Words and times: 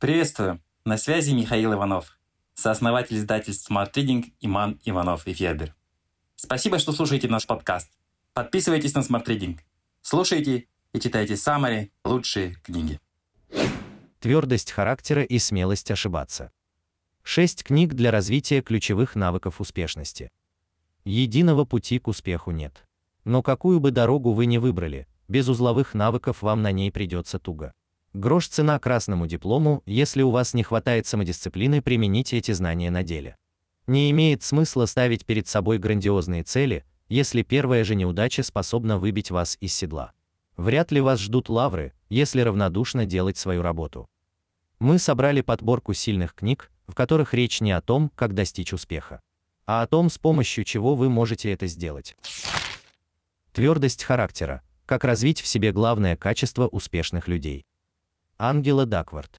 Приветствую! 0.00 0.62
На 0.86 0.96
связи 0.96 1.32
Михаил 1.32 1.74
Иванов, 1.74 2.18
сооснователь 2.54 3.18
издательств 3.18 3.70
Smart 3.70 3.92
Reading 3.92 4.32
Иман 4.40 4.80
Иванов 4.82 5.26
и 5.26 5.34
Федер. 5.34 5.74
Спасибо, 6.36 6.78
что 6.78 6.92
слушаете 6.92 7.28
наш 7.28 7.46
подкаст. 7.46 7.90
Подписывайтесь 8.32 8.94
на 8.94 9.00
Smart 9.00 9.26
Reading. 9.26 9.58
Слушайте 10.00 10.68
и 10.94 11.00
читайте 11.00 11.36
самые 11.36 11.90
лучшие 12.02 12.54
книги. 12.62 12.98
Твердость 14.20 14.72
характера 14.72 15.22
и 15.22 15.38
смелость 15.38 15.90
ошибаться. 15.90 16.50
Шесть 17.22 17.62
книг 17.62 17.92
для 17.92 18.10
развития 18.10 18.62
ключевых 18.62 19.16
навыков 19.16 19.60
успешности. 19.60 20.30
Единого 21.04 21.66
пути 21.66 21.98
к 21.98 22.08
успеху 22.08 22.52
нет. 22.52 22.86
Но 23.24 23.42
какую 23.42 23.80
бы 23.80 23.90
дорогу 23.90 24.32
вы 24.32 24.46
ни 24.46 24.56
выбрали, 24.56 25.06
без 25.28 25.46
узловых 25.50 25.92
навыков 25.92 26.40
вам 26.40 26.62
на 26.62 26.72
ней 26.72 26.90
придется 26.90 27.38
туго. 27.38 27.74
Грош 28.12 28.48
цена 28.48 28.78
красному 28.78 29.26
диплому, 29.28 29.82
если 29.86 30.22
у 30.22 30.30
вас 30.30 30.52
не 30.54 30.64
хватает 30.64 31.06
самодисциплины 31.06 31.80
применить 31.80 32.32
эти 32.32 32.50
знания 32.50 32.90
на 32.90 33.04
деле. 33.04 33.36
Не 33.86 34.10
имеет 34.10 34.42
смысла 34.42 34.86
ставить 34.86 35.24
перед 35.24 35.46
собой 35.46 35.78
грандиозные 35.78 36.42
цели, 36.42 36.84
если 37.08 37.42
первая 37.42 37.84
же 37.84 37.94
неудача 37.94 38.42
способна 38.42 38.98
выбить 38.98 39.30
вас 39.30 39.56
из 39.60 39.74
седла. 39.74 40.12
Вряд 40.56 40.90
ли 40.90 41.00
вас 41.00 41.20
ждут 41.20 41.48
лавры, 41.48 41.92
если 42.08 42.40
равнодушно 42.40 43.06
делать 43.06 43.36
свою 43.36 43.62
работу. 43.62 44.08
Мы 44.80 44.98
собрали 44.98 45.40
подборку 45.40 45.94
сильных 45.94 46.34
книг, 46.34 46.70
в 46.88 46.94
которых 46.94 47.32
речь 47.32 47.60
не 47.60 47.70
о 47.70 47.80
том, 47.80 48.10
как 48.16 48.34
достичь 48.34 48.72
успеха, 48.72 49.20
а 49.66 49.82
о 49.82 49.86
том, 49.86 50.10
с 50.10 50.18
помощью 50.18 50.64
чего 50.64 50.96
вы 50.96 51.08
можете 51.08 51.52
это 51.52 51.68
сделать. 51.68 52.16
Твердость 53.52 54.02
характера. 54.02 54.62
Как 54.86 55.04
развить 55.04 55.40
в 55.40 55.46
себе 55.46 55.70
главное 55.70 56.16
качество 56.16 56.66
успешных 56.66 57.28
людей. 57.28 57.64
Ангела 58.42 58.86
Даквард. 58.86 59.38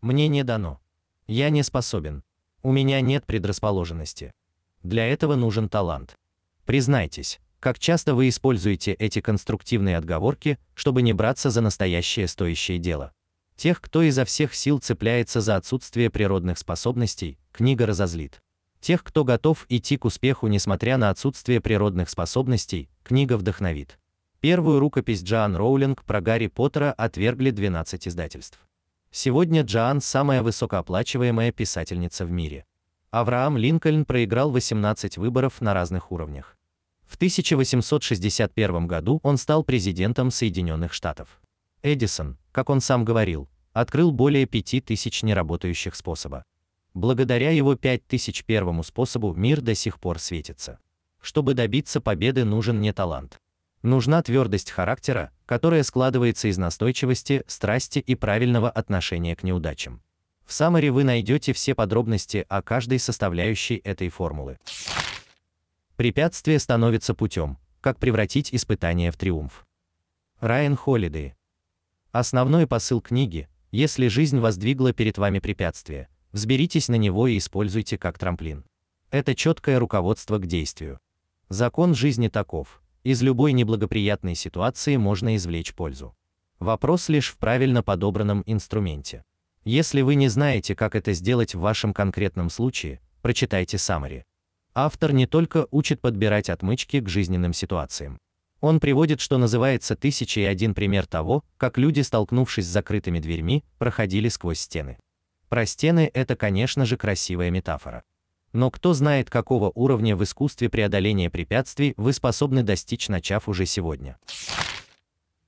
Мне 0.00 0.26
не 0.26 0.42
дано. 0.42 0.80
Я 1.28 1.48
не 1.48 1.62
способен. 1.62 2.24
У 2.60 2.72
меня 2.72 3.00
нет 3.00 3.24
предрасположенности. 3.24 4.32
Для 4.82 5.06
этого 5.06 5.36
нужен 5.36 5.68
талант. 5.68 6.16
Признайтесь, 6.64 7.38
как 7.60 7.78
часто 7.78 8.16
вы 8.16 8.28
используете 8.28 8.94
эти 8.94 9.20
конструктивные 9.20 9.96
отговорки, 9.96 10.58
чтобы 10.74 11.02
не 11.02 11.12
браться 11.12 11.50
за 11.50 11.60
настоящее 11.60 12.26
стоящее 12.26 12.78
дело. 12.78 13.12
Тех, 13.54 13.80
кто 13.80 14.02
изо 14.02 14.24
всех 14.24 14.56
сил 14.56 14.80
цепляется 14.80 15.40
за 15.40 15.54
отсутствие 15.54 16.10
природных 16.10 16.58
способностей, 16.58 17.38
книга 17.52 17.86
разозлит. 17.86 18.42
Тех, 18.80 19.04
кто 19.04 19.22
готов 19.22 19.66
идти 19.68 19.96
к 19.96 20.04
успеху 20.04 20.48
несмотря 20.48 20.96
на 20.96 21.10
отсутствие 21.10 21.60
природных 21.60 22.10
способностей, 22.10 22.90
книга 23.04 23.36
вдохновит. 23.36 24.00
Первую 24.46 24.78
рукопись 24.78 25.24
Джоан 25.24 25.56
Роулинг 25.56 26.04
про 26.04 26.20
Гарри 26.20 26.46
Поттера 26.46 26.92
отвергли 26.92 27.50
12 27.50 28.06
издательств. 28.06 28.60
Сегодня 29.10 29.62
Джоан 29.62 30.00
самая 30.00 30.40
высокооплачиваемая 30.44 31.50
писательница 31.50 32.24
в 32.24 32.30
мире. 32.30 32.64
Авраам 33.10 33.56
Линкольн 33.56 34.04
проиграл 34.04 34.52
18 34.52 35.18
выборов 35.18 35.60
на 35.60 35.74
разных 35.74 36.12
уровнях. 36.12 36.56
В 37.04 37.16
1861 37.16 38.86
году 38.86 39.18
он 39.24 39.36
стал 39.36 39.64
президентом 39.64 40.30
Соединенных 40.30 40.92
Штатов. 40.92 41.40
Эдисон, 41.82 42.38
как 42.52 42.70
он 42.70 42.80
сам 42.80 43.04
говорил, 43.04 43.48
открыл 43.72 44.12
более 44.12 44.46
5000 44.46 45.24
неработающих 45.24 45.96
способа. 45.96 46.44
Благодаря 46.94 47.50
его 47.50 47.74
5001 47.74 48.84
способу 48.84 49.34
мир 49.34 49.60
до 49.60 49.74
сих 49.74 49.98
пор 49.98 50.20
светится. 50.20 50.78
Чтобы 51.20 51.54
добиться 51.54 52.00
победы, 52.00 52.44
нужен 52.44 52.80
не 52.80 52.92
талант, 52.92 53.40
Нужна 53.82 54.22
твердость 54.22 54.70
характера, 54.70 55.30
которая 55.46 55.82
складывается 55.82 56.48
из 56.48 56.58
настойчивости, 56.58 57.44
страсти 57.46 57.98
и 57.98 58.14
правильного 58.14 58.70
отношения 58.70 59.36
к 59.36 59.42
неудачам. 59.42 60.02
В 60.44 60.52
Самаре 60.52 60.90
вы 60.92 61.04
найдете 61.04 61.52
все 61.52 61.74
подробности 61.74 62.46
о 62.48 62.62
каждой 62.62 62.98
составляющей 62.98 63.76
этой 63.76 64.08
формулы. 64.08 64.58
Препятствие 65.96 66.58
становится 66.58 67.14
путем, 67.14 67.58
как 67.80 67.98
превратить 67.98 68.54
испытание 68.54 69.10
в 69.10 69.16
триумф. 69.16 69.66
Райан 70.40 70.76
Холидей. 70.76 71.34
Основной 72.12 72.66
посыл 72.66 73.00
книги: 73.00 73.48
если 73.70 74.08
жизнь 74.08 74.38
воздвигла 74.38 74.92
перед 74.92 75.18
вами 75.18 75.38
препятствие, 75.38 76.08
взберитесь 76.32 76.88
на 76.88 76.96
него 76.96 77.26
и 77.26 77.38
используйте 77.38 77.98
как 77.98 78.18
трамплин. 78.18 78.64
Это 79.10 79.34
четкое 79.34 79.78
руководство 79.78 80.38
к 80.38 80.46
действию. 80.46 80.98
Закон 81.48 81.94
жизни 81.94 82.28
таков: 82.28 82.82
из 83.06 83.22
любой 83.22 83.52
неблагоприятной 83.52 84.34
ситуации 84.34 84.96
можно 84.96 85.36
извлечь 85.36 85.74
пользу. 85.74 86.16
Вопрос 86.58 87.08
лишь 87.08 87.30
в 87.30 87.38
правильно 87.38 87.84
подобранном 87.84 88.42
инструменте. 88.46 89.22
Если 89.62 90.00
вы 90.00 90.16
не 90.16 90.26
знаете, 90.26 90.74
как 90.74 90.96
это 90.96 91.12
сделать 91.12 91.54
в 91.54 91.60
вашем 91.60 91.94
конкретном 91.94 92.50
случае, 92.50 93.00
прочитайте 93.22 93.78
Самари. 93.78 94.24
Автор 94.74 95.12
не 95.12 95.28
только 95.28 95.68
учит 95.70 96.00
подбирать 96.00 96.50
отмычки 96.50 96.98
к 96.98 97.08
жизненным 97.08 97.52
ситуациям. 97.52 98.18
Он 98.60 98.80
приводит, 98.80 99.20
что 99.20 99.38
называется, 99.38 99.94
тысяча 99.94 100.40
и 100.40 100.44
один 100.44 100.74
пример 100.74 101.06
того, 101.06 101.44
как 101.58 101.78
люди, 101.78 102.00
столкнувшись 102.00 102.66
с 102.66 102.72
закрытыми 102.72 103.20
дверьми, 103.20 103.62
проходили 103.78 104.28
сквозь 104.28 104.58
стены. 104.58 104.98
Про 105.48 105.64
стены 105.64 106.10
это, 106.12 106.34
конечно 106.34 106.84
же, 106.84 106.96
красивая 106.96 107.50
метафора. 107.50 108.02
Но 108.56 108.70
кто 108.70 108.94
знает, 108.94 109.28
какого 109.28 109.70
уровня 109.74 110.16
в 110.16 110.24
искусстве 110.24 110.70
преодоления 110.70 111.28
препятствий 111.28 111.92
вы 111.98 112.14
способны 112.14 112.62
достичь, 112.62 113.10
начав 113.10 113.50
уже 113.50 113.66
сегодня. 113.66 114.16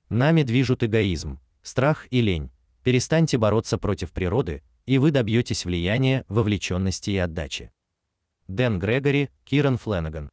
Нами 0.09 0.43
движут 0.43 0.83
эгоизм, 0.83 1.39
страх 1.63 2.05
и 2.11 2.21
лень. 2.21 2.51
Перестаньте 2.83 3.39
бороться 3.39 3.79
против 3.79 4.11
природы, 4.11 4.61
и 4.85 4.99
вы 4.99 5.09
добьетесь 5.09 5.65
влияния, 5.65 6.23
вовлеченности 6.27 7.09
и 7.09 7.17
отдачи. 7.17 7.71
Дэн 8.47 8.77
Грегори, 8.77 9.31
Киран 9.43 9.79
Фленаган. 9.79 10.29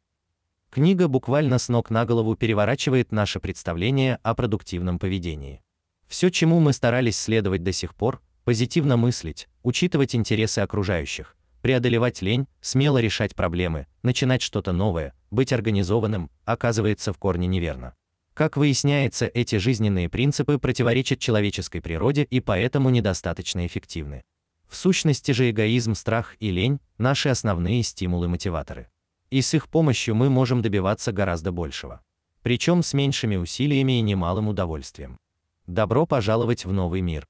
Книга 0.68 1.08
буквально 1.08 1.56
с 1.56 1.70
ног 1.70 1.88
на 1.88 2.04
голову 2.04 2.36
переворачивает 2.36 3.10
наше 3.10 3.40
представление 3.40 4.18
о 4.22 4.34
продуктивном 4.34 4.98
поведении. 4.98 5.62
Все, 6.08 6.28
чему 6.28 6.60
мы 6.60 6.74
старались 6.74 7.18
следовать 7.18 7.62
до 7.62 7.72
сих 7.72 7.94
пор, 7.94 8.20
позитивно 8.44 8.98
мыслить, 8.98 9.48
учитывать 9.62 10.14
интересы 10.14 10.58
окружающих, 10.58 11.35
преодолевать 11.66 12.22
лень, 12.22 12.46
смело 12.60 12.98
решать 12.98 13.34
проблемы, 13.34 13.88
начинать 14.04 14.40
что-то 14.40 14.70
новое, 14.70 15.14
быть 15.32 15.52
организованным, 15.52 16.30
оказывается 16.44 17.12
в 17.12 17.18
корне 17.18 17.48
неверно. 17.48 17.96
Как 18.34 18.56
выясняется, 18.56 19.26
эти 19.26 19.56
жизненные 19.56 20.08
принципы 20.08 20.58
противоречат 20.58 21.18
человеческой 21.18 21.80
природе 21.80 22.22
и 22.22 22.38
поэтому 22.38 22.90
недостаточно 22.90 23.66
эффективны. 23.66 24.22
В 24.68 24.76
сущности 24.76 25.32
же 25.32 25.50
эгоизм, 25.50 25.96
страх 25.96 26.36
и 26.38 26.52
лень 26.52 26.78
наши 26.98 27.30
основные 27.30 27.82
стимулы-мотиваторы. 27.82 28.88
И 29.30 29.42
с 29.42 29.52
их 29.52 29.68
помощью 29.68 30.14
мы 30.14 30.30
можем 30.30 30.62
добиваться 30.62 31.10
гораздо 31.10 31.50
большего. 31.50 32.00
Причем 32.44 32.84
с 32.84 32.94
меньшими 32.94 33.34
усилиями 33.34 33.98
и 33.98 34.02
немалым 34.02 34.46
удовольствием. 34.46 35.18
Добро 35.66 36.06
пожаловать 36.06 36.64
в 36.64 36.72
новый 36.72 37.00
мир. 37.00 37.26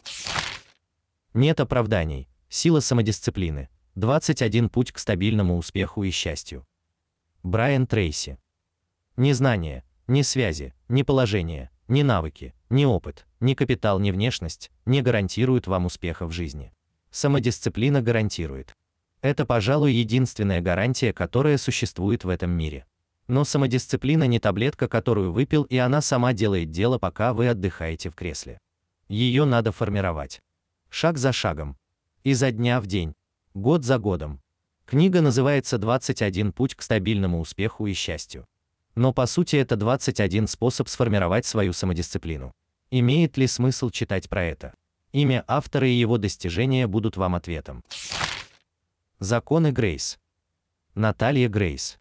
Нет 1.33 1.59
оправданий. 1.59 2.29
Сила 2.51 2.81
самодисциплины, 2.81 3.71
21 3.97 4.69
путь 4.69 4.93
к 4.93 4.99
стабильному 4.99 5.57
успеху 5.57 6.03
и 6.03 6.11
счастью. 6.11 6.67
Брайан 7.43 7.87
Трейси. 7.87 8.37
Ни 9.17 9.33
знания, 9.33 9.85
ни 10.07 10.21
связи, 10.21 10.75
ни 10.89 11.03
положение, 11.03 11.71
ни 11.89 12.03
навыки, 12.03 12.55
ни 12.69 12.85
опыт, 12.85 13.27
ни 13.41 13.55
капитал, 13.55 13.99
ни 13.99 14.11
внешность 14.11 14.71
не 14.85 15.01
гарантируют 15.01 15.67
вам 15.67 15.87
успеха 15.87 16.27
в 16.27 16.33
жизни. 16.33 16.75
Самодисциплина 17.11 18.03
гарантирует. 18.03 18.75
Это, 19.23 19.47
пожалуй, 19.47 19.95
единственная 19.95 20.61
гарантия, 20.61 21.15
которая 21.15 21.57
существует 21.57 22.23
в 22.23 22.29
этом 22.29 22.51
мире. 22.51 22.85
Но 23.29 23.45
самодисциплина 23.45 24.25
не 24.25 24.39
таблетка, 24.39 24.89
которую 24.89 25.33
выпил, 25.33 25.63
и 25.63 25.79
она 25.79 26.03
сама 26.03 26.35
делает 26.35 26.71
дело, 26.71 26.99
пока 26.99 27.33
вы 27.33 27.49
отдыхаете 27.49 28.11
в 28.11 28.15
кресле. 28.15 28.59
Ее 29.09 29.47
надо 29.47 29.73
формировать. 29.73 30.43
Шаг 30.91 31.17
за 31.17 31.33
шагом. 31.33 31.79
Изо 32.25 32.51
дня 32.51 32.81
в 32.83 32.87
день, 32.87 33.15
Год 33.57 33.85
за 33.85 33.99
годом. 33.99 34.43
Книга 34.85 35.23
называется 35.23 35.79
«21 35.79 36.53
путь 36.53 36.75
к 36.75 36.83
стабильному 36.83 37.41
успеху 37.41 37.87
и 37.87 37.95
счастью». 37.95 38.45
Но 38.95 39.15
по 39.15 39.25
сути 39.25 39.57
это 39.57 39.77
21 39.77 40.47
способ 40.47 40.91
сформировать 40.91 41.47
свою 41.47 41.73
самодисциплину. 41.73 42.53
Имеет 42.91 43.39
ли 43.39 43.47
смысл 43.47 43.89
читать 43.89 44.29
про 44.29 44.45
это? 44.45 44.75
Имя 45.13 45.43
автора 45.49 45.89
и 45.89 45.95
его 45.95 46.19
достижения 46.19 46.87
будут 46.87 47.17
вам 47.17 47.35
ответом. 47.35 47.83
Законы 49.21 49.71
Грейс. 49.71 50.19
Наталья 50.95 51.49
Грейс. 51.49 51.99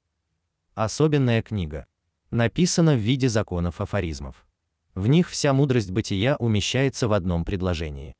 Особенная 0.73 1.41
книга. 1.41 1.85
Написана 2.31 2.95
в 2.95 2.99
виде 2.99 3.29
законов 3.29 3.79
афоризмов. 3.79 4.45
В 4.93 5.07
них 5.07 5.29
вся 5.29 5.53
мудрость 5.53 5.91
бытия 5.91 6.35
умещается 6.35 7.07
в 7.07 7.13
одном 7.13 7.45
предложении. 7.45 8.13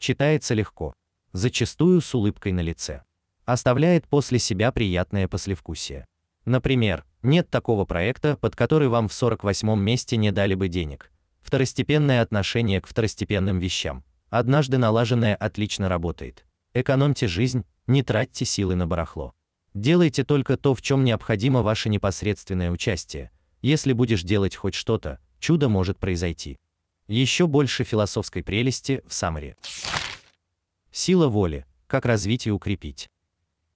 Читается 0.00 0.54
легко, 0.54 0.94
зачастую 1.32 2.00
с 2.00 2.14
улыбкой 2.14 2.52
на 2.52 2.60
лице. 2.60 3.02
Оставляет 3.44 4.06
после 4.06 4.38
себя 4.38 4.72
приятное 4.72 5.28
послевкусие. 5.28 6.06
Например, 6.44 7.04
нет 7.22 7.50
такого 7.50 7.84
проекта, 7.84 8.36
под 8.36 8.56
который 8.56 8.88
вам 8.88 9.08
в 9.08 9.12
48-м 9.12 9.80
месте 9.80 10.16
не 10.16 10.32
дали 10.32 10.54
бы 10.54 10.68
денег. 10.68 11.10
Второстепенное 11.42 12.22
отношение 12.22 12.80
к 12.80 12.86
второстепенным 12.86 13.58
вещам. 13.58 14.04
Однажды 14.30 14.78
налаженное 14.78 15.34
отлично 15.34 15.88
работает. 15.88 16.44
Экономьте 16.72 17.26
жизнь, 17.26 17.64
не 17.86 18.02
тратьте 18.02 18.44
силы 18.44 18.76
на 18.76 18.86
барахло. 18.86 19.32
Делайте 19.74 20.24
только 20.24 20.56
то, 20.56 20.74
в 20.74 20.82
чем 20.82 21.04
необходимо 21.04 21.62
ваше 21.62 21.88
непосредственное 21.88 22.70
участие. 22.70 23.30
Если 23.62 23.92
будешь 23.92 24.22
делать 24.22 24.56
хоть 24.56 24.74
что-то, 24.74 25.18
чудо 25.38 25.68
может 25.68 25.98
произойти. 25.98 26.56
Еще 27.08 27.46
больше 27.46 27.84
философской 27.84 28.42
прелести 28.42 29.02
в 29.06 29.12
Самаре. 29.12 29.56
Сила 30.92 31.28
воли. 31.28 31.66
Как 31.86 32.04
развить 32.04 32.48
и 32.48 32.50
укрепить. 32.50 33.08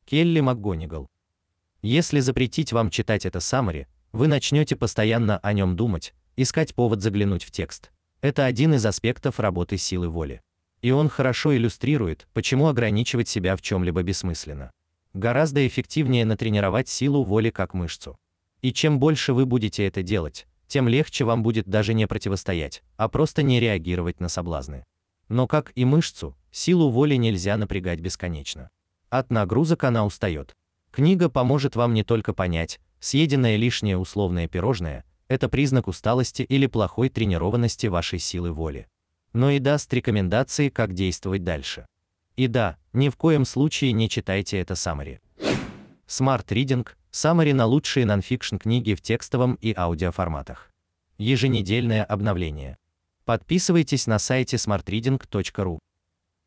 Келли 0.04 0.40
МакГонигал. 0.40 1.08
Если 1.80 2.18
запретить 2.18 2.72
вам 2.72 2.90
читать 2.90 3.24
это 3.24 3.38
Самари, 3.38 3.86
вы 4.10 4.26
начнете 4.26 4.74
постоянно 4.74 5.38
о 5.38 5.52
нем 5.52 5.76
думать, 5.76 6.12
искать 6.34 6.74
повод 6.74 7.02
заглянуть 7.02 7.44
в 7.44 7.52
текст. 7.52 7.92
Это 8.20 8.46
один 8.46 8.74
из 8.74 8.84
аспектов 8.84 9.38
работы 9.38 9.78
силы 9.78 10.08
воли. 10.08 10.42
И 10.82 10.90
он 10.90 11.08
хорошо 11.08 11.56
иллюстрирует, 11.56 12.26
почему 12.32 12.66
ограничивать 12.66 13.28
себя 13.28 13.54
в 13.54 13.62
чем-либо 13.62 14.02
бессмысленно. 14.02 14.72
Гораздо 15.12 15.64
эффективнее 15.68 16.24
натренировать 16.24 16.88
силу 16.88 17.22
воли 17.22 17.50
как 17.50 17.74
мышцу. 17.74 18.16
И 18.60 18.72
чем 18.72 18.98
больше 18.98 19.34
вы 19.34 19.46
будете 19.46 19.86
это 19.86 20.02
делать, 20.02 20.48
тем 20.66 20.88
легче 20.88 21.24
вам 21.24 21.44
будет 21.44 21.68
даже 21.68 21.94
не 21.94 22.08
противостоять, 22.08 22.82
а 22.96 23.08
просто 23.08 23.44
не 23.44 23.60
реагировать 23.60 24.18
на 24.18 24.28
соблазны. 24.28 24.84
Но 25.28 25.46
как 25.46 25.70
и 25.76 25.84
мышцу, 25.84 26.36
силу 26.54 26.90
воли 26.90 27.16
нельзя 27.16 27.56
напрягать 27.56 28.00
бесконечно. 28.00 28.70
От 29.10 29.30
нагрузок 29.30 29.84
она 29.84 30.04
устает. 30.06 30.54
Книга 30.90 31.28
поможет 31.28 31.76
вам 31.76 31.94
не 31.94 32.04
только 32.04 32.32
понять, 32.32 32.80
съеденное 33.00 33.56
лишнее 33.56 33.98
условное 33.98 34.48
пирожное– 34.48 35.04
это 35.28 35.48
признак 35.48 35.88
усталости 35.88 36.42
или 36.42 36.66
плохой 36.66 37.08
тренированности 37.08 37.88
вашей 37.88 38.18
силы 38.18 38.52
воли, 38.52 38.86
но 39.32 39.50
и 39.50 39.58
даст 39.58 39.92
рекомендации, 39.92 40.68
как 40.68 40.94
действовать 40.94 41.42
дальше. 41.42 41.86
И 42.36 42.46
да, 42.46 42.76
ни 42.92 43.08
в 43.08 43.16
коем 43.16 43.44
случае 43.44 43.92
не 43.92 44.08
читайте 44.08 44.58
это 44.58 44.74
Summary. 44.74 45.18
Smart 46.06 46.46
Reading– 46.46 46.86
Summary 47.12 47.54
на 47.54 47.66
лучшие 47.66 48.06
нонфикшн 48.06 48.56
книги 48.56 48.94
в 48.94 49.00
текстовом 49.00 49.54
и 49.54 49.74
аудиоформатах. 49.76 50.70
Еженедельное 51.18 52.04
обновление. 52.04 52.76
Подписывайтесь 53.24 54.06
на 54.06 54.18
сайте 54.18 54.56
smartreading.ru. 54.56 55.78